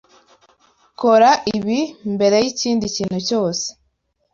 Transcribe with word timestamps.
Kora 0.99 1.31
ibi 1.55 1.79
mbere 2.13 2.35
yikindi 2.43 2.85
kintu 2.95 3.19
cyose. 3.27 3.65